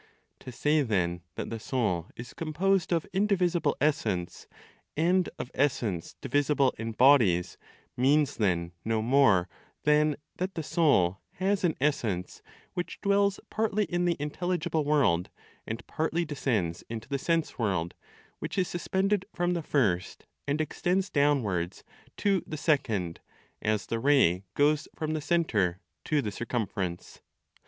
[0.39, 4.47] To say then that the soul is composed of indivisible (essence)
[4.97, 7.59] and of (essence) divisible in bodies
[7.95, 9.47] means then no more
[9.83, 12.41] than that the soul has an (essence)
[12.73, 15.29] which dwells partly in the intelligible world,
[15.67, 17.93] and partly descends into the sense world,
[18.39, 21.83] which is suspended from the first and extends downwards
[22.17, 23.19] to the second,
[23.61, 27.21] as the ray goes from the centre to the circumference.